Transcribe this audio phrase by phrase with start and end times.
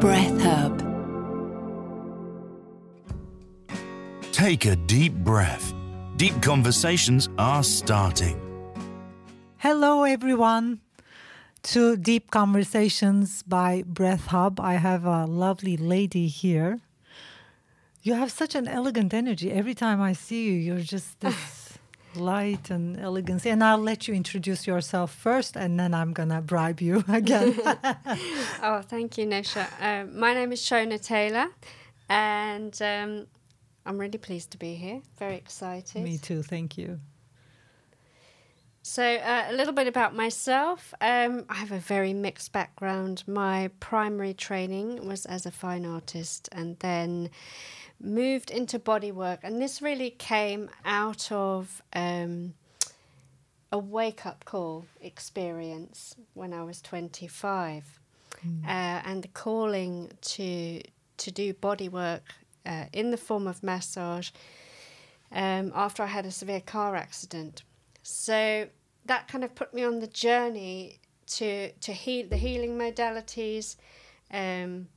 [0.00, 0.78] Breath Hub.
[4.32, 5.74] Take a deep breath.
[6.16, 8.40] Deep conversations are starting.
[9.56, 10.80] Hello, everyone,
[11.64, 14.60] to Deep Conversations by Breath Hub.
[14.60, 16.78] I have a lovely lady here.
[18.02, 19.50] You have such an elegant energy.
[19.50, 21.34] Every time I see you, you're just this
[22.14, 23.46] light and elegance.
[23.46, 27.58] And I'll let you introduce yourself first, and then I'm going to bribe you again.
[28.62, 29.66] oh, thank you, Nevşah.
[29.80, 31.48] Uh, my name is Shoana Taylor,
[32.08, 33.26] and um,
[33.86, 35.00] I'm really pleased to be here.
[35.18, 36.02] Very excited.
[36.02, 36.42] Me too.
[36.42, 37.00] Thank you.
[38.82, 40.94] So, uh, a little bit about myself.
[41.02, 43.22] Um, I have a very mixed background.
[43.26, 47.28] My primary training was as a fine artist, and then
[48.00, 49.38] moved into bodywork.
[49.42, 52.54] And this really came out of um,
[53.72, 58.00] a wake up call experience when I was 25.
[58.46, 58.64] Mm.
[58.64, 58.68] Uh,
[59.04, 60.80] and the calling to,
[61.16, 62.20] to do bodywork
[62.64, 64.30] uh, in the form of massage
[65.32, 67.62] um, after I had a severe car accident.
[68.02, 68.68] So
[69.06, 73.76] that kind of put me on the journey to, to heal the healing modalities.
[74.30, 74.88] Um,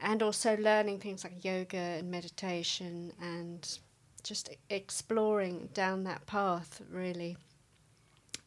[0.00, 3.78] and also learning things like yoga and meditation and
[4.22, 7.36] just exploring down that path really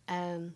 [0.08, 0.54] um,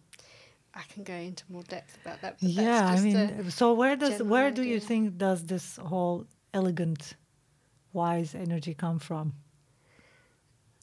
[0.73, 2.35] I can go into more depth about that.
[2.41, 4.63] yeah, I mean, so where does where idea.
[4.63, 7.13] do you think does this whole elegant,
[7.93, 9.33] wise energy come from?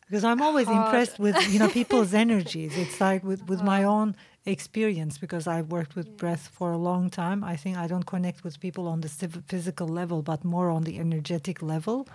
[0.07, 0.87] Because I'm always Hard.
[0.87, 2.77] impressed with you know people's energies.
[2.77, 4.15] It's like with with my own
[4.45, 7.45] experience because I've worked with breath for a long time.
[7.45, 9.09] I think I don't connect with people on the
[9.47, 12.09] physical level, but more on the energetic level.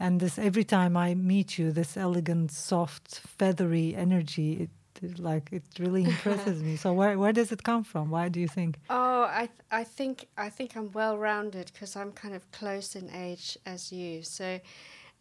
[0.00, 4.68] And this every time I meet you, this elegant, soft, feathery energy,
[5.02, 6.76] it, like it really impresses me.
[6.76, 8.10] So where where does it come from?
[8.10, 8.78] Why do you think?
[8.90, 12.96] Oh, I th- I think I think I'm well rounded because I'm kind of close
[12.96, 14.22] in age as you.
[14.22, 14.60] So.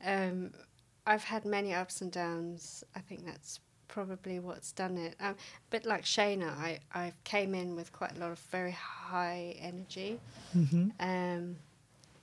[0.05, 0.51] Um,
[1.05, 2.83] I've had many ups and downs.
[2.95, 5.15] I think that's probably what's done it.
[5.19, 8.71] Um, a bit like Shana, I, I came in with quite a lot of very
[8.71, 10.19] high energy.
[10.57, 10.89] Mm-hmm.
[10.99, 11.57] Um,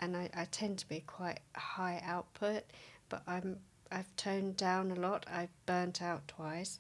[0.01, 2.65] and I, I tend to be quite high output,
[3.09, 3.59] but I'm
[3.93, 5.27] I've toned down a lot.
[5.31, 6.79] I've burnt out twice.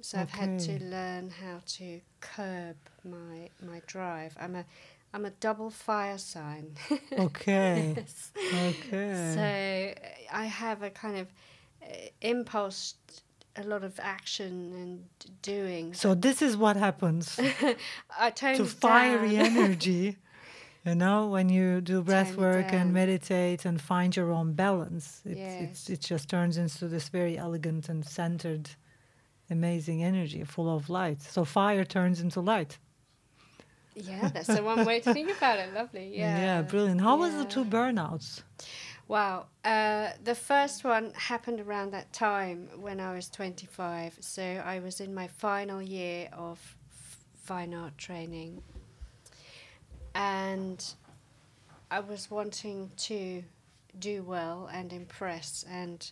[0.00, 0.22] So okay.
[0.22, 4.36] I've had to learn how to curb my my drive.
[4.38, 4.64] I'm a
[5.12, 6.74] I'm a double fire sign.
[7.18, 7.94] okay.
[7.96, 8.32] yes.
[8.68, 9.32] Okay.
[9.34, 11.28] So I have a kind of
[11.82, 11.86] uh,
[12.20, 12.94] impulse
[13.56, 15.04] a lot of action and
[15.42, 15.94] doing.
[15.94, 17.38] So this is what happens.
[18.18, 20.16] I turn to fiery energy.
[20.86, 25.36] You know, when you do breath work and meditate and find your own balance, it,
[25.36, 25.90] yes.
[25.90, 28.70] it just turns into this very elegant and centered,
[29.50, 31.20] amazing energy, full of light.
[31.20, 32.78] So fire turns into light.
[34.02, 35.72] Yeah, that's the one way to think about it.
[35.74, 36.10] Lovely.
[36.20, 36.38] Yeah.
[36.38, 37.00] Yeah, brilliant.
[37.00, 37.20] How yeah.
[37.20, 38.42] was the two burnouts?
[39.08, 39.46] Wow.
[39.64, 44.18] Uh, the first one happened around that time when I was 25.
[44.20, 46.76] So I was in my final year of
[47.42, 48.62] fine art training.
[50.14, 50.84] And
[51.90, 53.42] I was wanting to
[53.98, 56.10] do well and impress, and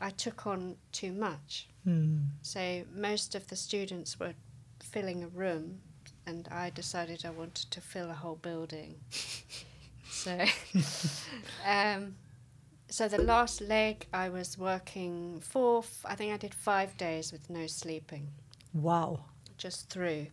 [0.00, 1.68] I took on too much.
[1.86, 2.26] Mm.
[2.42, 4.34] So most of the students were
[4.80, 5.80] filling a room,
[6.28, 8.96] and I decided I wanted to fill a whole building.
[10.10, 10.44] so
[11.66, 12.14] um,
[12.88, 17.48] so the last leg I was working for, I think I did five days with
[17.48, 18.28] no sleeping.
[18.74, 19.20] Wow.
[19.56, 20.26] Just through.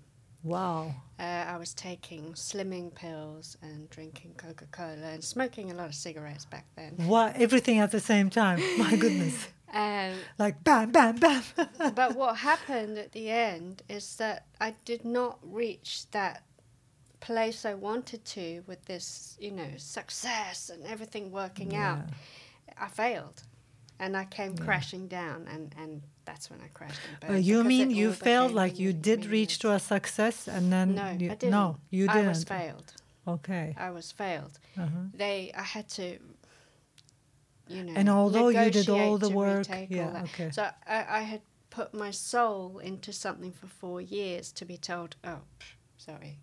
[0.44, 0.94] Wow.
[1.20, 5.96] Uh, I was taking slimming pills and drinking Coca Cola and smoking a lot of
[5.96, 6.94] cigarettes back then.
[7.08, 7.36] What?
[7.38, 8.60] Everything at the same time.
[8.78, 9.48] My goodness.
[9.76, 11.44] Um, like bam, bam, bam.
[11.96, 16.44] but what happened at the end is that I did not reach that
[17.20, 21.92] place I wanted to with this, you know, success and everything working yeah.
[21.92, 22.00] out.
[22.80, 23.44] I failed,
[24.00, 24.64] and I came yeah.
[24.64, 28.54] crashing down, and and that's when I crashed and you mean you failed?
[28.54, 31.52] Like you did reach to a success, and then no, you, I didn't.
[31.52, 32.26] No, you didn't.
[32.26, 32.94] I was failed.
[33.28, 33.76] Okay.
[33.78, 34.60] I was failed.
[34.78, 34.88] Uh-huh.
[35.14, 36.20] They, I had to.
[37.68, 40.52] You know, and although you did all the work, yeah, okay.
[40.52, 45.16] So I, I had put my soul into something for four years to be told,
[45.24, 45.40] oh,
[45.98, 46.38] sorry,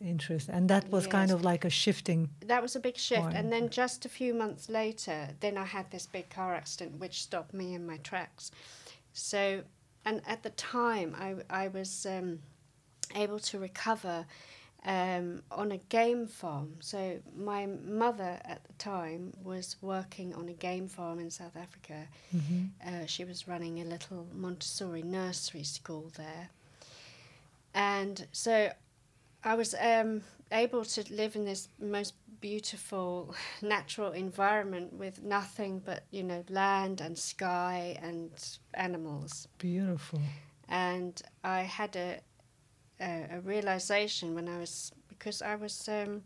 [0.00, 0.54] Interesting.
[0.54, 2.30] and that was kind of like a shifting.
[2.46, 3.22] that was a big shift.
[3.26, 3.34] Right.
[3.34, 7.22] And then just a few months later, then I had this big car accident which
[7.22, 8.50] stopped me in my tracks.
[9.12, 9.62] So,
[10.04, 12.40] and at the time, I, I was um,
[13.14, 14.26] able to recover
[14.84, 16.76] um, on a game farm.
[16.80, 22.06] So, my mother at the time was working on a game farm in South Africa.
[22.86, 26.50] Uh, she was running a little Montessori nursery school there.
[27.74, 28.72] And so
[29.44, 36.04] I was um, able to live in this most beautiful natural environment with nothing but
[36.10, 38.30] you know land and sky and
[38.74, 39.48] animals.
[39.58, 40.20] Beautiful.
[40.68, 42.18] And I had a
[43.00, 46.22] a, a realization when I was because I was um,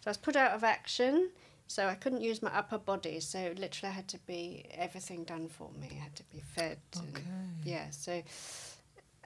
[0.00, 1.30] so I was put out of action.
[1.66, 3.20] So I couldn't use my upper body.
[3.20, 5.86] So literally, I had to be everything done for me.
[5.92, 6.78] I had to be fed.
[6.96, 7.24] and- Okay.
[7.64, 7.90] yeah.
[7.90, 8.12] So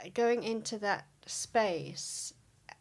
[0.04, 2.34] uh, going into that space,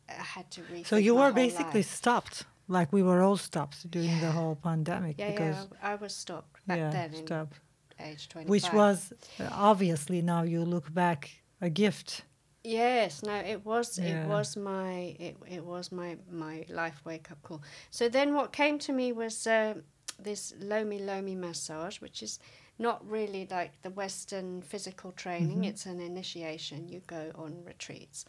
[0.09, 1.95] I had to So you were basically life.
[1.95, 5.89] stopped, like we were all stopped during the whole pandemic Yeah, because yeah.
[5.89, 7.59] I I was stopped back yeah, then in stopped.
[7.99, 8.49] age twenty.
[8.49, 11.29] which was uh, obviously now you look back
[11.61, 12.23] a gift.
[12.63, 14.23] Yes, no, it was Yeah.
[14.23, 17.61] it was my it, it was my my life wake up call.
[17.91, 19.75] So then what came to me was uh,
[20.17, 22.39] this Lomi Lomi massage, which is
[22.79, 25.65] not really like the Western physical training.
[25.65, 26.87] It's an initiation.
[26.87, 28.25] You go on retreats,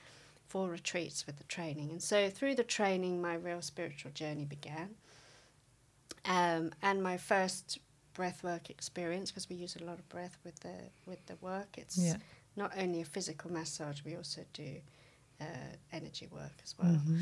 [0.48, 4.96] four retreats with the training, and so through the training, my real spiritual journey began.
[6.24, 7.78] Um, and my first
[8.14, 10.74] breath work experience, because we use a lot of breath with the
[11.06, 11.78] with the work.
[11.78, 12.16] It's Yeah.
[12.56, 14.76] Not only a physical massage, we also do
[15.40, 15.44] uh,
[15.92, 16.92] energy work as well.
[16.92, 17.20] Mm-hmm.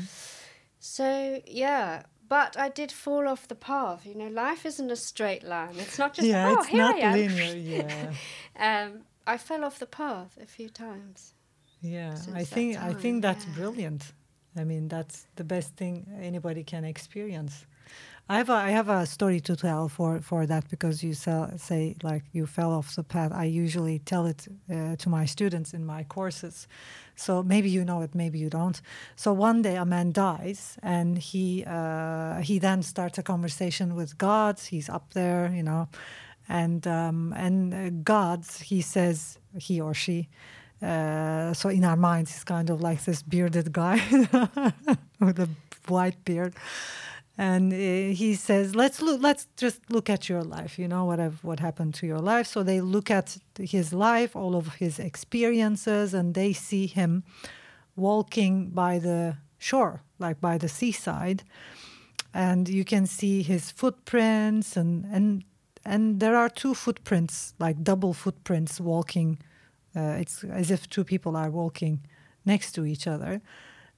[0.79, 4.05] So yeah, but I did fall off the path.
[4.05, 5.75] You know, life isn't a straight line.
[5.77, 7.13] It's not just yeah, oh it's here not I am.
[7.17, 7.87] linear.
[8.57, 11.33] Yeah, Um, I fell off the path a few times.
[11.81, 12.17] yeah.
[12.35, 13.53] I think I think that's yeah.
[13.55, 14.11] brilliant.
[14.55, 17.65] I mean, that's the best thing anybody can experience.
[18.29, 21.51] I have a, I have a story to tell for, for that because you sell,
[21.57, 23.31] say like you fell off the path.
[23.33, 26.67] I usually tell it uh, to my students in my courses.
[27.15, 28.81] So maybe you know it, maybe you don't.
[29.17, 34.17] So one day a man dies, and he uh, he then starts a conversation with
[34.17, 34.59] God.
[34.59, 35.89] He's up there, you know,
[36.47, 40.29] and um, and uh, God he says he or she.
[40.81, 44.01] Uh, so in our minds, he's kind of like this bearded guy
[45.19, 45.49] with a
[45.87, 46.53] white beard,
[47.37, 49.21] and uh, he says, "Let's look.
[49.21, 50.77] Let's just look at your life.
[50.77, 54.35] You know what have, what happened to your life." So they look at his life,
[54.35, 57.23] all of his experiences, and they see him
[57.95, 61.43] walking by the shore, like by the seaside,
[62.33, 65.43] and you can see his footprints, and and
[65.83, 69.39] and there are two footprints, like double footprints, walking.
[69.95, 72.01] Uh, it's as if two people are walking
[72.45, 73.41] next to each other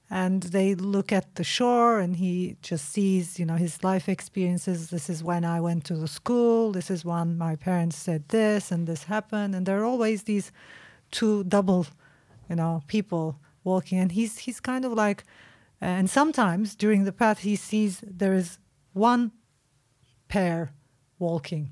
[0.08, 4.90] and they look at the shore and he just sees you know his life experiences
[4.90, 8.70] this is when i went to the school this is when my parents said this
[8.70, 10.52] and this happened and there are always these
[11.10, 11.86] two double
[12.48, 15.24] you know people walking and he's he's kind of like
[15.80, 18.58] and sometimes during the path he sees there is
[18.92, 19.32] one
[20.28, 20.72] pair
[21.18, 21.70] walking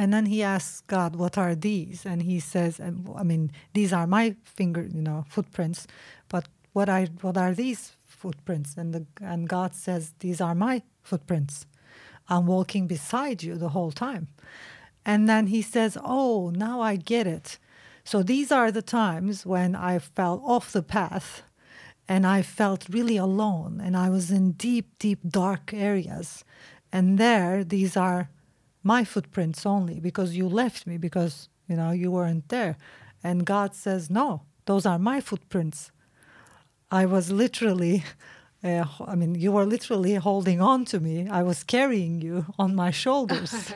[0.00, 4.06] and then he asks God, "What are these?" And he says, "I mean, these are
[4.06, 5.88] my finger, you know, footprints.
[6.28, 10.82] But what are what are these footprints?" And the and God says, "These are my
[11.02, 11.66] footprints.
[12.28, 14.28] I'm walking beside you the whole time."
[15.04, 17.58] And then he says, "Oh, now I get it.
[18.04, 21.42] So these are the times when I fell off the path."
[22.10, 26.42] And I felt really alone, and I was in deep, deep, dark areas.
[26.90, 28.30] And there, these are
[28.82, 32.76] my footprints only because you left me because you know you weren't there
[33.22, 35.90] and god says no those are my footprints
[36.90, 38.04] i was literally
[38.64, 41.28] uh, i mean you were literally holding on to me.
[41.28, 43.52] I was carrying you on my shoulders.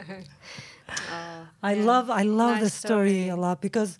[1.10, 1.84] Oh, i yeah.
[1.90, 3.28] love i love the Nice story.
[3.28, 3.98] a lot because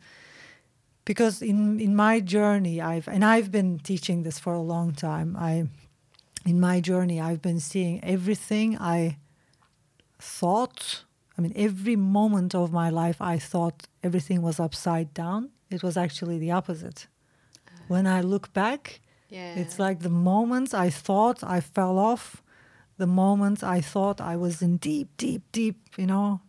[1.05, 5.35] because in in my journey i've and i've been teaching this for a long time.
[5.39, 5.53] I
[6.45, 9.17] in my journey i've been seeing everything i
[10.19, 11.05] thought
[11.37, 15.51] i mean every moment of my life i thought everything was upside down.
[15.71, 17.07] It was actually the opposite.
[17.89, 19.01] When i look back
[19.33, 19.55] Yeah.
[19.63, 22.25] it's like the moments i thought i fell off
[23.03, 26.41] the moments i thought i was in deep deep deep you know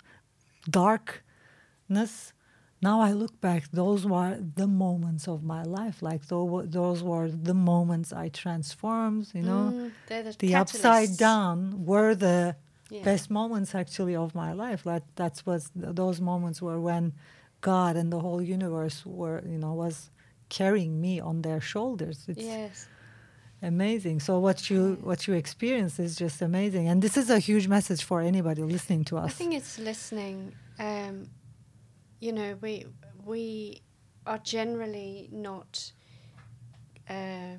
[0.70, 2.34] darkness.
[2.82, 5.98] Now i look back those were the moments of my life.
[6.02, 9.66] Like tho- those were the moments i transformed you know?
[9.74, 12.56] Mm, the, the upside down were the
[12.90, 13.04] Yeah.
[13.12, 14.84] best moments actually of my life.
[14.84, 15.72] That that's was
[16.02, 17.14] those moments were when
[17.62, 19.98] god and the whole universe were you know was
[20.50, 22.26] carrying me on their shoulders.
[22.28, 22.88] It's, Yes.
[23.62, 24.20] amazing.
[24.20, 26.88] So what you what you experience is just amazing.
[26.90, 29.26] And this is a huge message for anybody listening to us.
[29.26, 31.30] i think it's listening um,
[32.20, 32.86] you know we
[33.26, 33.82] we
[34.26, 35.92] are generally not
[37.10, 37.56] uh,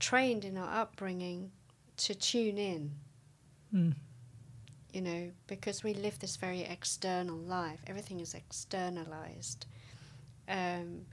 [0.00, 1.50] trained in our upbringing
[1.96, 2.92] to tune in.
[3.74, 3.94] Mm.
[4.94, 7.80] you know because we live this very external life.
[7.86, 9.66] Everything is externalized.
[10.48, 11.04] Um,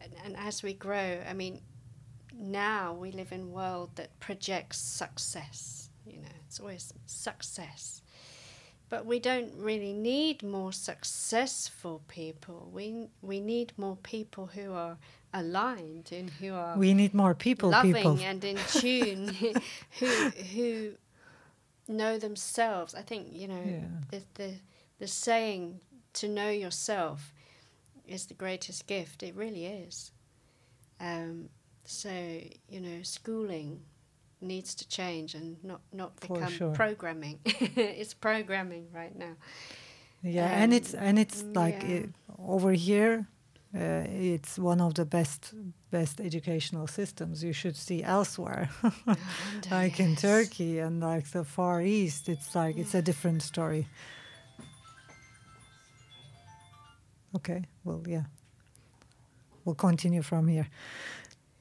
[0.00, 1.60] and, and as we grow i mean
[2.40, 5.90] now we live in a world that projects success.
[6.06, 8.02] You know, it's always success.
[8.88, 12.70] But we don't really need more successful people.
[12.72, 14.96] We we need more people who are
[15.32, 18.18] aligned and who are we need more people loving people.
[18.20, 19.28] and in tune
[20.00, 20.06] who
[20.54, 20.92] who
[21.86, 22.94] know themselves.
[22.94, 23.86] I think you know Yeah.
[24.10, 24.54] the, the
[24.98, 25.80] the saying
[26.14, 27.32] to know yourself
[28.10, 29.22] is the greatest gift.
[29.22, 30.12] It really is.
[31.00, 31.48] Um,
[31.84, 32.10] so
[32.68, 33.80] you know, schooling
[34.40, 36.74] needs to change and not not For become sure.
[36.74, 37.38] programming.
[37.44, 39.36] it's programming right now.
[40.22, 41.96] yeah and Um, it's and it's like yeah.
[41.96, 43.26] it, over here
[43.74, 45.54] uh, it's one of the best
[45.90, 48.68] best educational systems you should see elsewhere
[49.70, 53.86] like in turkey and like the far east it's like it's a different story
[57.36, 58.24] okay well yeah.
[59.64, 60.68] We'll continue from here.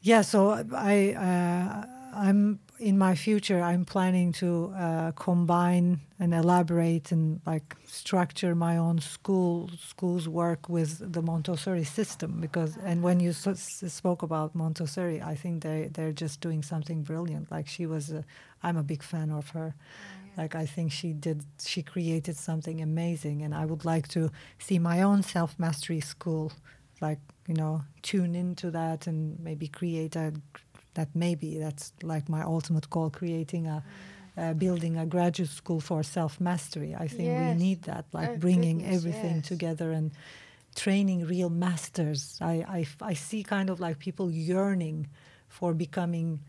[0.02, 1.86] Yeah so i uh,
[2.16, 8.78] i'm in my future i'm planning to uh, combine and elaborate and like structure my
[8.78, 15.22] own school school's work with the montessori system because and when you spoke about montessori
[15.22, 17.52] i think they they're just doing something brilliant.
[17.52, 18.14] Like she was
[18.64, 19.76] i'm a big fan of her
[20.38, 24.80] like i think she did she created something amazing and i would like to see
[24.80, 26.52] my own self mastery school
[27.02, 30.34] like you know tune into that and maybe create a
[30.94, 33.84] that maybe that's like my ultimate goal creating a
[34.38, 38.38] uh, building a graduate school for self mastery i think we need that like Oh,
[38.38, 39.48] bringing goodness, everything yes.
[39.48, 40.12] together and
[40.76, 42.38] training real masters.
[42.42, 45.08] I I see kind of like people yearning
[45.48, 46.40] for becoming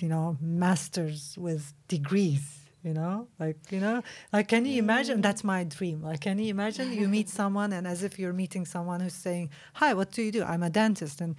[0.00, 3.28] you know masters with degrees you know?
[3.38, 4.02] Like you know?
[4.32, 5.20] Like can you imagine?
[5.20, 6.02] That's my dream.
[6.02, 9.50] Like can you imagine you meet someone and as if you're meeting someone who's saying
[9.74, 10.42] hi what do you do?
[10.44, 11.20] I'm a dentist.
[11.20, 11.36] And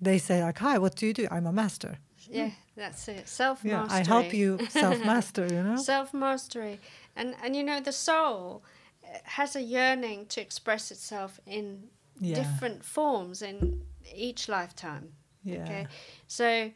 [0.00, 1.28] they say like hi what do you do?
[1.30, 1.98] I'm a master.
[2.30, 3.28] Yeah, that's it.
[3.28, 5.76] Self mastery yeah i help you self-master you know?
[5.92, 6.78] Self mastery,
[7.16, 8.62] and and you know the soul
[9.04, 11.88] uh, has a yearning to express itself in
[12.20, 12.36] Yeah.
[12.42, 13.58] different forms in
[14.14, 15.12] each lifetime.
[15.44, 15.64] yeah.
[15.64, 15.86] Okay,
[16.28, 16.70] so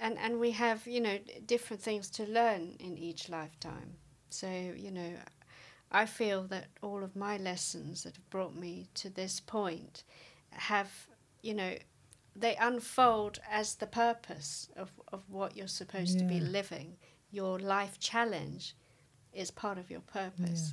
[0.00, 3.96] and and we have you know different things to learn in each lifetime.
[4.30, 5.12] So you know,
[5.90, 10.04] I feel that all of my lessons that have brought me to this point
[10.50, 10.90] have
[11.42, 11.74] you know
[12.36, 16.96] they unfold as the purpose of, of what you're supposed to be living.
[17.30, 18.76] Your life challenge
[19.32, 20.72] is part of your purpose.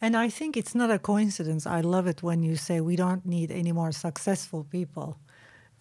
[0.00, 1.66] And I think it's not a coincidence.
[1.66, 5.18] I love it when you say we don't need any more successful people.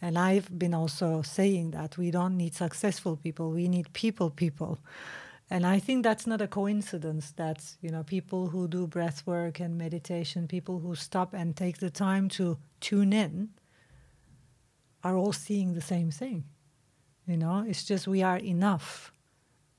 [0.02, 4.80] And I've been also saying that we don't need successful people, we need people people.
[5.52, 9.60] And I think that's not a coincidence that, you know, people who do breath work
[9.60, 13.50] and meditation, people who stop and take the time to tune in
[15.04, 16.44] are all seeing the same thing.
[17.26, 19.12] You know, it's just we are enough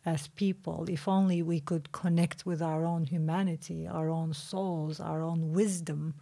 [0.07, 5.23] as people if only we could connect with our own humanity our own souls our
[5.23, 6.15] own wisdom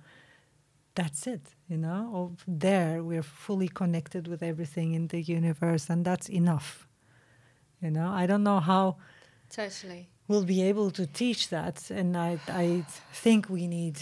[0.99, 2.35] that's it you know
[2.67, 6.89] there we're fully connected with everything in the universe and that's enough
[7.81, 8.97] you know i don't know how
[9.49, 10.09] Totally.
[10.27, 13.97] we'll be able to teach that and i i think we need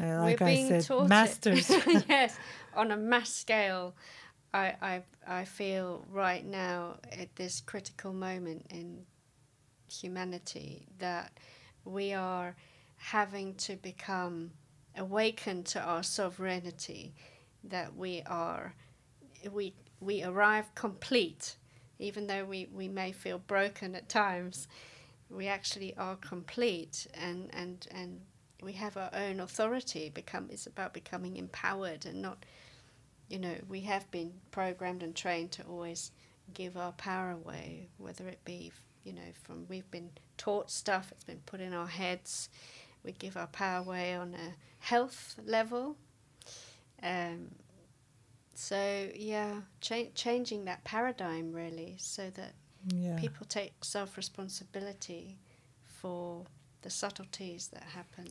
[0.00, 1.68] uh, like We're i said taught masters
[2.08, 2.38] yes,
[2.74, 3.94] on a mass scale.
[4.54, 5.02] I, I,
[5.40, 9.06] I feel right now at this critical moment in
[9.88, 11.32] humanity that
[11.84, 12.54] we are
[12.96, 14.50] having to become
[14.96, 17.14] awakened to our sovereignty,
[17.64, 18.74] that we are
[19.52, 21.56] we we arrive complete,
[21.98, 24.66] even though we, we may feel broken at times,
[25.30, 28.20] we actually are complete and, and, and
[28.62, 32.44] we have our own authority become it's about becoming empowered and not
[33.28, 36.12] you know we have been programmed and trained to always
[36.54, 38.70] give our power away whether it be
[39.02, 42.48] you know from we've been taught stuff it's been put in our heads
[43.04, 45.96] we give our power away on a health level
[47.02, 47.50] um,
[48.54, 52.54] so yeah cha- changing that paradigm really so that
[52.94, 55.36] yeah people take self responsibility
[55.84, 56.44] for
[56.82, 58.26] the subtleties that happen.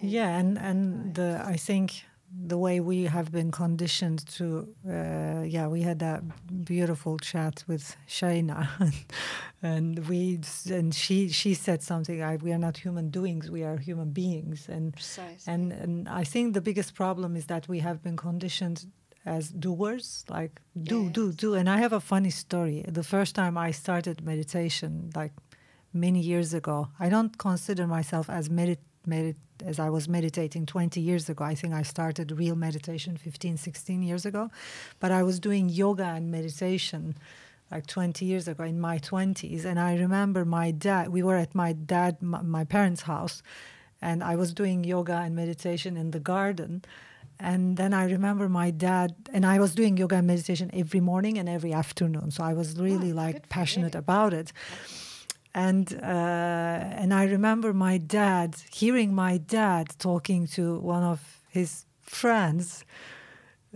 [0.00, 1.42] Yeah, and and the.
[1.44, 2.04] I think
[2.34, 6.22] the way we have been conditioned to uh, yeah we had that
[6.64, 8.68] beautiful chat with Shaina
[9.62, 13.76] and we and she she said something like we are not human doings we are
[13.76, 15.52] human beings and Precisely.
[15.52, 18.86] and and I think the biggest problem is that we have been conditioned
[19.24, 21.36] as doers like do do Yes.
[21.36, 25.32] do and I have a funny story the first time I started meditation like
[25.92, 31.00] many years ago I don't consider myself as medit medit as I was meditating 20
[31.00, 31.44] years ago.
[31.44, 34.50] I think I started real meditation 15, 16 years ago.
[35.00, 37.16] But I was doing yoga and meditation
[37.70, 39.64] like 20 years ago in my 20s.
[39.64, 43.42] And I remember my dad, we were at my dad, my, my parents' house,
[44.00, 46.84] and I was doing yoga and meditation in the garden.
[47.40, 51.38] And then I remember my dad, and I was doing yoga and meditation every morning
[51.38, 52.30] and every afternoon.
[52.30, 54.52] So I was really Oh, like passionate about it
[55.54, 61.84] and uh, and I remember my dad hearing my dad talking to one of his
[62.00, 62.84] friends,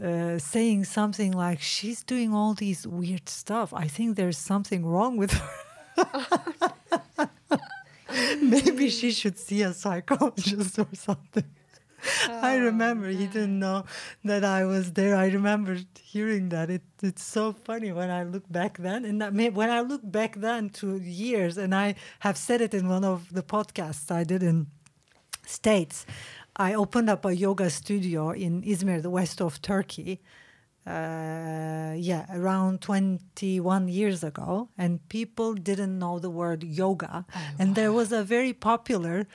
[0.02, 3.74] uh, saying something like, "She's doing all these weird stuff.
[3.74, 5.50] I think there's something wrong with her.
[8.40, 11.44] Maybe she should see a psychologist or something."
[12.28, 13.84] I remember he didn't know
[14.24, 15.16] that I was there.
[15.16, 16.70] I remember hearing that.
[16.70, 20.02] It, it's so funny when I look back then, and that may, when I look
[20.02, 24.24] back then to years, and I have said it in one of the podcasts I
[24.24, 24.66] did in
[25.46, 26.06] States.
[26.56, 30.20] I opened up a yoga studio in Izmir, the west of Turkey.
[30.86, 37.26] Uh, yeah, around 21 years ago, and people didn't know the word yoga.
[37.58, 39.26] and there was a very popular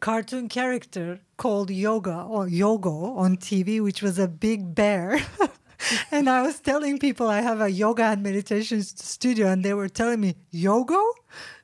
[0.00, 5.20] cartoon character called Yoga or Yogo on TV, which was a big bear.
[6.10, 9.88] and I was telling people I have a yoga and meditation studio, and they were
[9.88, 11.02] telling me, Yogo?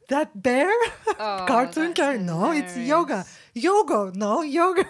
[0.08, 0.70] That bear?
[1.16, 2.24] Oh, cartoon character?
[2.24, 3.24] No, it's yoga.
[3.54, 4.84] Yogo, no, yoga.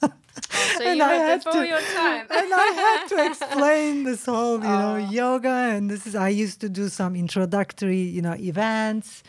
[0.00, 2.26] So And you I had to- your time.
[2.30, 5.10] and I had to explain this whole, you know, oh.
[5.10, 5.48] yoga.
[5.48, 9.22] And this is, I used to do some introductory, you know, events.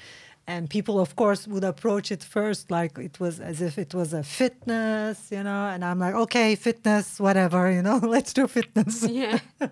[0.50, 4.14] And people, of course, would approach it first like it was as if it was
[4.14, 5.64] a fitness, you know.
[5.74, 9.07] And I'm like, okay, fitness, whatever, you know, let's do fitness.
[9.07, 9.40] yeah.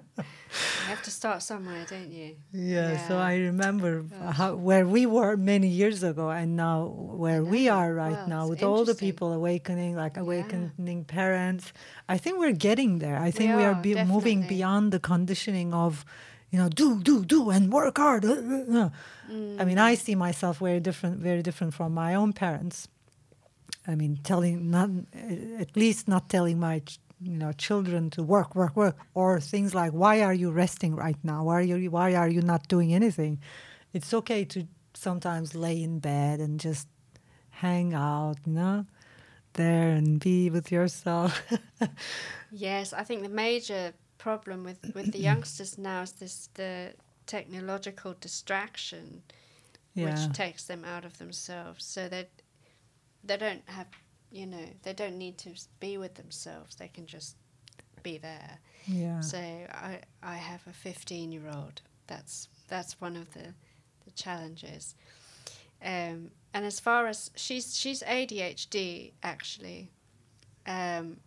[0.83, 2.37] You have to start somewhere, don't you?
[2.53, 6.85] Yeah, so I remember how, where we were many years ago and now
[7.23, 11.73] where we are right Well, now with all the people awakening, like awakening parents.
[12.07, 13.17] I think we're getting there.
[13.19, 16.05] I think we, are, are, be- moving beyond the conditioning of,
[16.51, 18.25] you know, do, do, do, and work hard.
[18.25, 18.89] uh.
[19.59, 19.91] I mean, Mm.
[19.91, 22.87] I see myself very different, very different from my own parents.
[23.85, 24.89] I mean, telling not
[25.59, 26.81] at least not telling my
[27.19, 31.17] you know children to work, work, work, or things like, "Why are you resting right
[31.23, 31.43] now?
[31.43, 33.39] Why are you Why are you not doing anything?"
[33.93, 36.87] It's okay to sometimes lay in bed and just
[37.49, 38.85] hang out, you know,
[39.53, 41.41] there and be with yourself.
[42.51, 43.93] Yes, I think the major
[44.27, 46.93] problem with, with the youngsters now is this the
[47.25, 49.21] technological distraction
[49.93, 51.85] yeah, which takes them out of themselves.
[51.85, 52.29] So that
[53.23, 53.87] they don't have
[54.31, 56.75] you know they don't need to be with themselves.
[56.75, 57.37] They can just
[58.03, 58.59] be there.
[58.85, 63.53] Yeah, so i i have a 15 year old that's that's one of the
[64.05, 64.95] the challenges.
[65.81, 69.91] Um and as far as she's she's adhd actually.
[70.65, 71.17] Um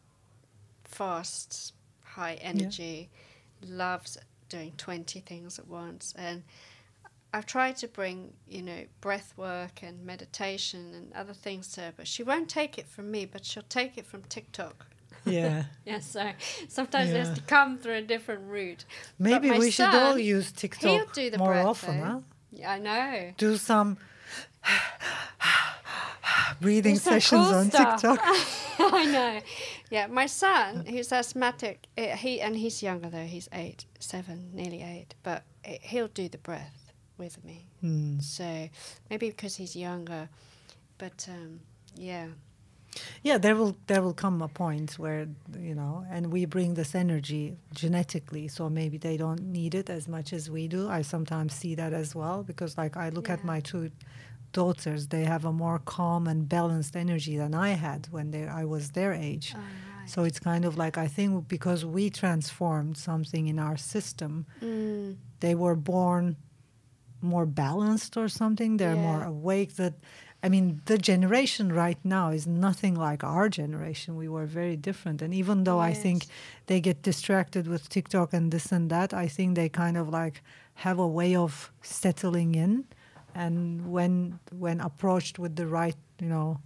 [0.85, 1.73] fast
[2.11, 3.11] high energy
[3.67, 4.19] loves
[4.49, 6.43] doing 20 things at once and
[7.33, 11.93] I've tried to bring, you know, breath work and meditation and other things to her,
[11.97, 14.87] but she won't take it from me, but she'll take it from TikTok.
[15.25, 15.65] yeah.
[15.87, 16.31] Yeah, so
[16.69, 18.85] sometimes it has to come through a different route.
[19.19, 22.05] Maybe we should all son, use TikTok more breath, often, though.
[22.05, 22.21] huh?
[22.51, 23.33] Yeah, I know.
[23.37, 23.97] Do some
[26.61, 28.01] breathing sessions cool on stuff.
[28.01, 28.21] TikTok.
[28.79, 29.41] I know.
[29.91, 33.25] Yeah, my son, who's asthmatic, eh, he and he's younger though.
[33.25, 37.67] He's eight, seven, nearly eight, but eh, he'll do the breath with me.
[37.81, 38.21] Hmm.
[38.21, 38.69] So
[39.11, 40.29] maybe because he's younger,
[40.99, 41.61] but um,
[41.97, 42.29] yeah.
[43.23, 46.95] Yeah, there will there will come a point where you know, and we bring this
[46.95, 50.89] energy genetically, so maybe they don't need it as much as we do.
[50.89, 53.91] I sometimes see that as well because, like, I look at my two
[54.53, 58.65] daughters; they have a more calm and balanced energy than I had when they I
[58.65, 59.55] was their age.
[59.57, 59.61] Oh,
[60.07, 65.17] So it's kind of like I think because we transformed something in our system, Mm,
[65.41, 66.37] they were born
[67.23, 68.79] more balanced or something.
[68.79, 69.77] They're more awake.
[69.77, 69.95] That
[70.43, 74.17] I mean, the generation right now is nothing like our generation.
[74.17, 76.27] We were very different, and even though I think
[76.67, 80.43] they get distracted with TikTok and this and that, I think they kind of like
[80.75, 82.85] have a way of settling in,
[83.35, 86.61] and when when approached with the right, you know.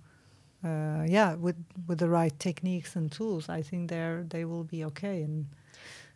[0.65, 4.85] uh, yeah, with with the right techniques and tools, I think they're they will be
[4.87, 5.23] okay.
[5.23, 5.47] And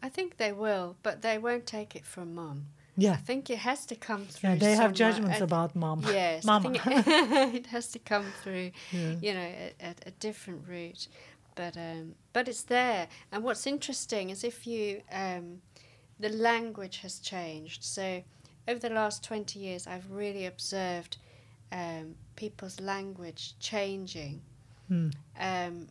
[0.02, 2.66] I think they will, but they won't take it from mom.
[2.96, 4.50] yeah, I think it has to come through.
[4.50, 6.00] yeah, they have judgments Uh, about mom.
[6.06, 6.70] Yes, I Mama.
[6.74, 6.80] it,
[7.54, 9.14] it has to come through, Yeah.
[9.20, 11.08] you know, a, a, a different route.
[11.54, 13.08] But um, but it's there.
[13.32, 15.60] And what's interesting is if you um,
[16.20, 17.82] the language has changed.
[17.84, 18.22] So
[18.68, 21.16] over the last twenty years, I've really observed
[21.72, 24.42] um, people's language changing,
[24.88, 25.10] Hmm.
[25.40, 25.88] um,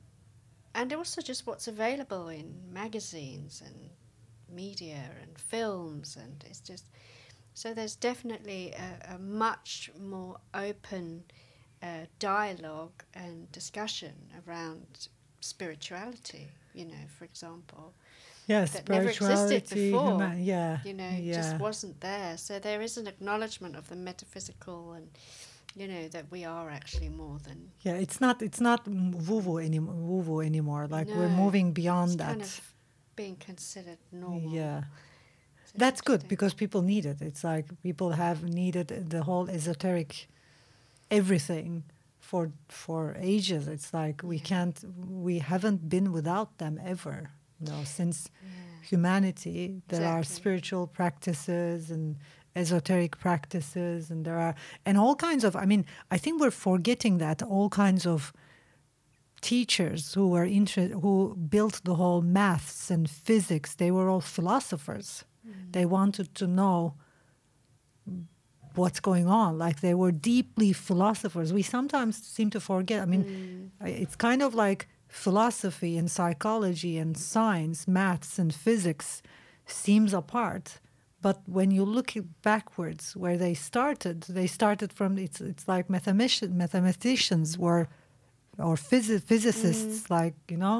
[0.74, 3.90] and also just what's available in magazines and
[4.50, 6.86] media and films, and it's just
[7.54, 11.24] so there's definitely a, a much more open
[11.82, 14.14] uh, dialogue and discussion
[14.48, 15.08] around
[15.42, 16.48] spirituality.
[16.74, 17.94] You know, for example,
[18.48, 20.10] Yeah, that never existed spirituality, before.
[20.12, 21.36] human- yeah, you know, it yeah.
[21.42, 22.38] just wasn't there.
[22.38, 25.08] So there is an acknowledgement of the metaphysical, and
[25.76, 28.88] you know that we are actually more than Yeah, it's not it's not
[29.28, 29.96] woo woo anymore.
[29.96, 30.88] Woo woo anymore.
[30.98, 32.28] Like we're moving beyond it's that.
[32.30, 32.62] kind of
[33.16, 34.52] being considered normal.
[34.54, 34.84] yeah,
[35.64, 37.22] It's that's good because people need it.
[37.22, 40.28] It's like people have needed the whole esoteric
[41.12, 41.84] everything
[42.20, 43.68] for for ages.
[43.68, 44.78] It's like we can't
[45.28, 47.30] we haven't been without them ever.
[47.60, 48.30] Know, since
[48.84, 52.18] humanity, there are spiritual practices and
[52.56, 55.56] esoteric practices, and there are and all kinds of.
[55.56, 58.34] I mean, I think we're forgetting that all kinds of
[59.42, 63.76] teachers who were inter- who built the whole maths and physics.
[63.76, 65.26] They were all philosophers.
[65.48, 65.72] Mm.
[65.72, 66.96] They wanted to know
[68.76, 69.58] what's going on.
[69.58, 71.52] Like they were deeply philosophers.
[71.54, 73.02] We sometimes seem to forget.
[73.02, 73.86] I mean, mm.
[73.86, 74.88] I- it's kind of like
[75.26, 79.22] philosophy and psychology and science, maths and physics
[79.84, 80.66] seems apart.
[81.28, 82.10] But when you look
[82.44, 87.84] backwards, where they started, they started from it's it's like mathematicians, mathematicians were,
[88.68, 90.78] or physi- physicists, like you know,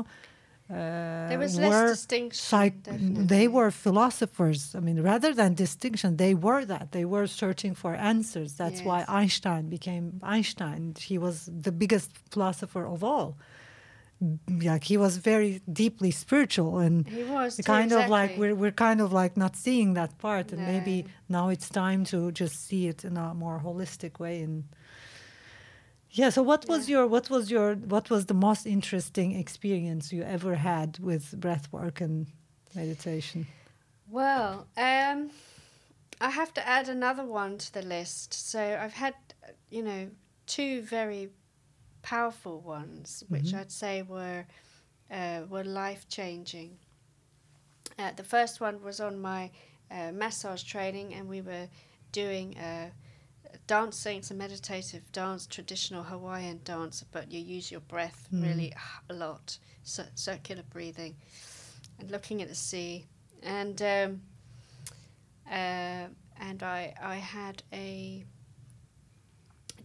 [0.70, 2.44] uh, There was were less distinction.
[2.52, 3.26] psych- definitely.
[3.36, 4.60] they were philosophers.
[4.78, 6.86] I mean, rather than distinction, they were that.
[6.98, 8.50] They were searching for answers.
[8.62, 10.82] That's why Einstein became Einstein.
[11.12, 11.36] He was
[11.68, 13.30] the biggest philosopher of all.
[14.64, 18.72] Like he was very deeply spiritual, and He was too, kind of like we're we're
[18.72, 22.88] kind of like not seeing that part, and maybe now it's time to just see
[22.88, 24.42] it in a more holistic way.
[24.42, 24.64] And
[26.12, 30.24] yeah, so what was your what was your what was the most interesting experience you
[30.24, 32.26] ever had with breath work and
[32.74, 33.46] meditation?
[34.10, 35.30] Well, um,
[36.20, 38.34] I have to add another one to the list.
[38.34, 39.16] So I've had,
[39.70, 40.10] you know,
[40.46, 41.30] two very
[42.02, 44.46] powerful ones, which I'd say were
[45.12, 46.78] uh, were life changing.
[47.98, 49.50] Uh, the first one was on my
[49.90, 51.68] uh, massage training, and we were
[52.12, 52.90] doing uh,
[53.68, 58.74] dancing, it's a meditative dance, traditional Hawaiian dance, but you use your breath really
[59.10, 61.16] a lot, cir- circular breathing,
[62.00, 63.06] and looking at the sea.
[63.44, 64.22] And um,
[65.50, 66.08] uh,
[66.40, 68.26] and I I had a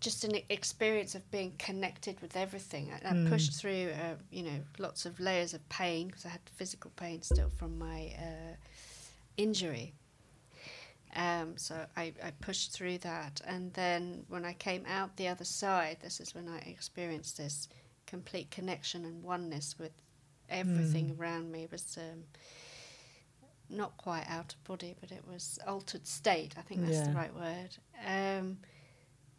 [0.03, 2.93] just an experience of being connected with everything.
[2.93, 6.41] I, I pushed through, uh, you know, lots of layers of pain because I had
[6.57, 8.57] physical pain still from my uh,
[9.37, 9.95] injury.
[11.15, 15.45] Um, so I, I pushed through that, and then when I came out the other
[15.45, 17.69] side, this is when I experienced this
[18.07, 19.93] complete connection and oneness with
[20.51, 21.65] everything around me.
[21.65, 22.25] It was um,
[23.71, 26.55] not quite out of body, but it was altered state.
[26.59, 27.77] I think that's the right word.
[28.07, 28.59] Um,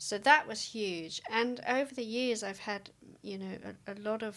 [0.03, 1.21] so that was huge.
[1.31, 2.89] And over the years, I've had,
[3.21, 4.35] you know, a, a lot of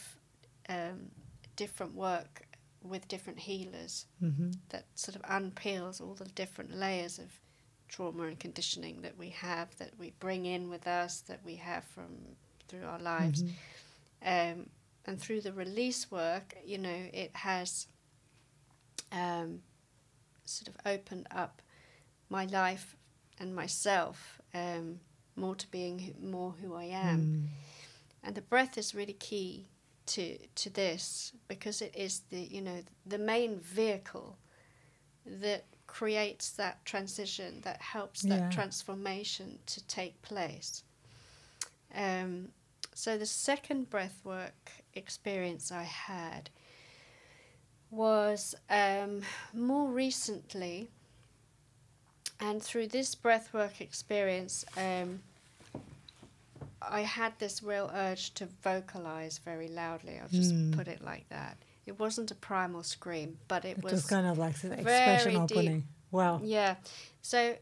[0.69, 1.11] um,
[1.57, 2.43] different work
[2.83, 4.51] with different healers Mm-hmm.
[4.69, 7.31] that sort of unpeels all the different layers of
[7.89, 11.83] trauma and conditioning that we have, that we bring in with us, that we have
[11.85, 12.11] from
[12.69, 13.43] through our lives.
[14.25, 14.71] Um,
[15.05, 17.89] and through the release work, you know, it has
[19.11, 19.63] um,
[20.45, 21.61] sort of opened up
[22.29, 22.97] my life
[23.41, 25.01] and myself um,
[25.37, 27.49] more to being more who I am.
[28.23, 29.67] And the breath is really key
[30.07, 34.39] to to this because it is the you know the main vehicle
[35.27, 40.83] that creates that transition that helps that transformation to take place.
[41.95, 42.49] Um,
[42.95, 46.51] so the second breathwork experience I had
[47.91, 49.23] was um,
[49.53, 50.91] more recently,
[52.41, 55.21] and through this breathwork experience, um,
[56.83, 60.19] I had this real urge to vocalize very loudly.
[60.21, 60.73] I'll just Hmm.
[60.73, 61.57] put it like that.
[61.87, 65.47] It wasn't a primal scream, but it, It was, was kind of like very expression
[65.47, 65.57] deep.
[65.57, 65.89] opening.
[66.11, 66.41] Wow.
[66.43, 66.77] yeah.
[67.23, 67.57] So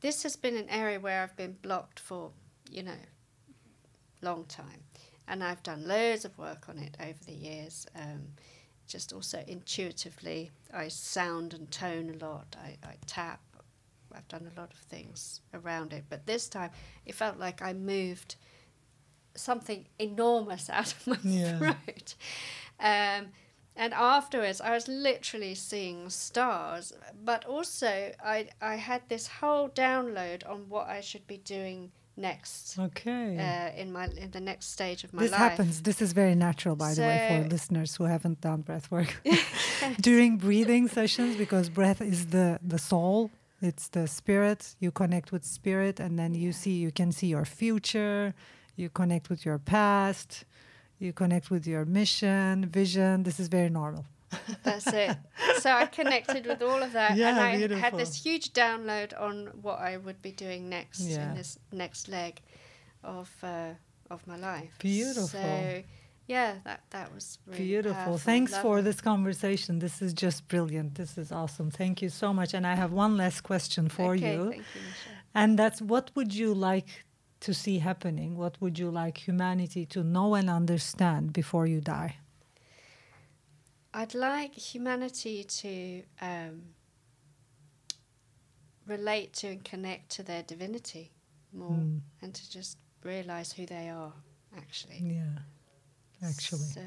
[0.00, 2.30] this has been an area where I've been blocked for,
[2.70, 3.00] you know,
[4.22, 4.82] long time.
[5.30, 7.86] and I've done loads of work on it over the years.
[7.94, 8.28] Um,
[8.86, 12.56] just also intuitively, I sound and tone a lot.
[12.58, 13.40] I, I tap.
[14.18, 16.70] I've done a lot of things around it, but this time
[17.06, 18.34] it felt like I moved
[19.34, 21.58] something enormous out of my Yeah.
[21.58, 22.14] throat.
[22.80, 23.28] Um,
[23.76, 26.92] and afterwards, I was literally seeing stars,
[27.24, 32.76] but also I, I had this whole download on what I should be doing next
[32.76, 33.38] Okay.
[33.38, 35.40] uh, in my in the next stage of my this life.
[35.40, 35.82] This happens.
[35.82, 39.22] This is very natural, by the way, for listeners who haven't done breath work
[40.00, 43.30] during breathing sessions, because breath is the the soul.
[43.60, 44.76] It's the spirit.
[44.78, 46.72] You connect with spirit, and then you see.
[46.72, 48.34] You can see your future.
[48.76, 50.44] You connect with your past.
[51.00, 53.22] You connect with your mission, vision.
[53.24, 54.04] This is very normal.
[54.62, 55.16] That's it.
[55.58, 59.46] So I connected with all of that, and Yeah, I had this huge download on
[59.62, 61.30] what I would be doing next Yeah.
[61.30, 62.40] in this next leg
[63.02, 63.70] of uh,
[64.10, 64.74] of my life.
[64.78, 65.28] Beautiful.
[65.28, 65.82] So
[66.28, 67.94] yeah, that that was really Beautiful.
[67.94, 69.78] powerful, Thanks for this conversation.
[69.78, 70.94] This is just brilliant.
[70.94, 71.70] This is awesome.
[71.70, 72.54] Thank you so much.
[72.54, 74.50] And I have one last question for okay, you.
[74.50, 75.12] Thank you, Michelle.
[75.34, 76.88] And that's what would you like
[77.40, 78.36] to see happening?
[78.36, 82.16] What would you like humanity to know and understand before you die?
[83.94, 86.62] I'd like humanity to um,
[88.86, 91.10] relate to and connect to their divinity
[91.52, 92.00] more, Mm.
[92.22, 94.12] and to just realize who they are,
[94.56, 94.98] actually.
[95.00, 95.38] Yeah,
[96.24, 96.60] actually.
[96.60, 96.80] So,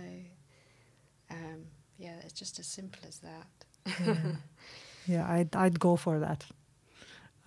[1.29, 1.65] um,
[1.97, 3.47] yeah, it's just as simple as that.
[4.05, 4.15] yeah,
[5.07, 6.45] yeah I'd, I'd go for that.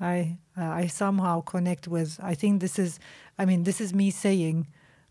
[0.01, 2.19] I uh, I somehow connect with.
[2.23, 2.99] I think this is.
[3.39, 4.67] I mean, this is me saying.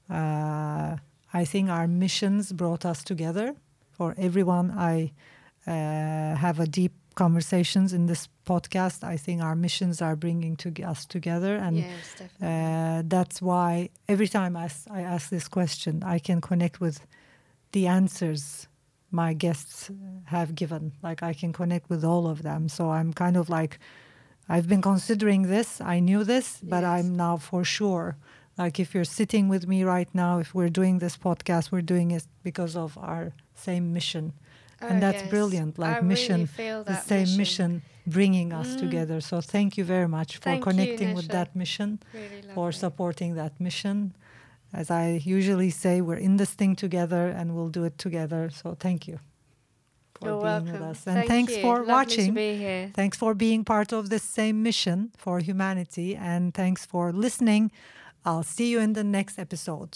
[0.09, 0.97] Uh,
[1.33, 3.55] I think our missions brought us together.
[3.91, 5.11] For everyone, I
[5.65, 9.03] uh, have a deep conversations in this podcast.
[9.03, 14.27] I think our missions are bringing to us together, and yes, uh, that's why every
[14.27, 14.69] time I
[15.01, 17.05] ask this question, I can connect with
[17.71, 18.67] the answers
[19.11, 19.91] my guests
[20.25, 20.91] have given.
[21.03, 22.67] Like I can connect with all of them.
[22.67, 23.77] So I'm kind of like,
[24.49, 25.79] I've been considering this.
[25.79, 26.91] I knew this, but Yes.
[26.93, 28.17] I'm now for sure.
[28.57, 32.11] Like if you're sitting with me right now, if we're doing this podcast, we're doing
[32.11, 34.33] it because of our same mission.
[34.83, 35.29] Oh, and that's yes.
[35.29, 35.77] brilliant.
[35.79, 37.71] Like I mission, really the same mission.
[38.05, 38.79] bringing us Mm.
[38.83, 39.17] together.
[39.21, 43.35] So thank you very much for Thank you, connecting with that mission Really for supporting
[43.41, 43.95] that mission.
[44.81, 45.05] As I
[45.37, 48.49] usually say, we're in this thing together and we'll do it together.
[48.59, 49.17] So thank you
[50.15, 50.71] for You're being welcome.
[50.73, 50.99] with us.
[51.07, 51.61] And Thank thanks you.
[51.65, 52.27] for Lovely watching.
[52.35, 52.83] To be here.
[53.01, 56.09] Thanks for being part of this same mission for humanity.
[56.33, 57.71] And thanks for listening.
[58.25, 59.93] I'll see you in the next episode.